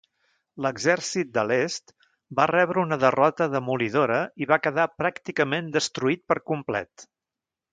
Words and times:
L'Exèrcit 0.65 1.27
de 1.37 1.43
l'Est 1.49 1.93
va 2.39 2.47
rebre 2.51 2.81
una 2.85 2.99
derrota 3.03 3.49
demolidora 3.57 4.17
i 4.45 4.49
va 4.53 4.59
quedar 4.65 4.89
pràcticament 5.03 5.69
destruït 5.77 6.25
per 6.33 6.41
complet. 6.53 7.07